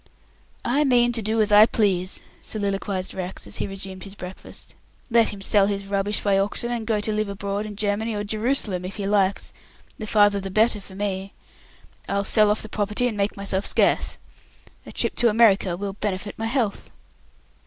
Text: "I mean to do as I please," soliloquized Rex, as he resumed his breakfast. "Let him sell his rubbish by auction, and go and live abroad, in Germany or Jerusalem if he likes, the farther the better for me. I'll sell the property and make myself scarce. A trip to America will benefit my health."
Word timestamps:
"I 0.65 0.83
mean 0.83 1.11
to 1.11 1.21
do 1.21 1.39
as 1.43 1.51
I 1.51 1.67
please," 1.67 2.23
soliloquized 2.41 3.13
Rex, 3.13 3.45
as 3.45 3.57
he 3.57 3.67
resumed 3.67 4.01
his 4.03 4.15
breakfast. 4.15 4.73
"Let 5.11 5.29
him 5.31 5.41
sell 5.41 5.67
his 5.67 5.85
rubbish 5.85 6.21
by 6.21 6.39
auction, 6.39 6.71
and 6.71 6.87
go 6.87 6.95
and 6.95 7.07
live 7.09 7.29
abroad, 7.29 7.67
in 7.67 7.75
Germany 7.75 8.15
or 8.15 8.23
Jerusalem 8.23 8.83
if 8.83 8.95
he 8.95 9.05
likes, 9.05 9.53
the 9.99 10.07
farther 10.07 10.39
the 10.39 10.49
better 10.49 10.81
for 10.81 10.95
me. 10.95 11.33
I'll 12.09 12.23
sell 12.23 12.51
the 12.55 12.67
property 12.67 13.07
and 13.07 13.15
make 13.15 13.37
myself 13.37 13.63
scarce. 13.67 14.17
A 14.87 14.91
trip 14.91 15.13
to 15.17 15.29
America 15.29 15.77
will 15.77 15.93
benefit 15.93 16.33
my 16.35 16.47
health." 16.47 16.89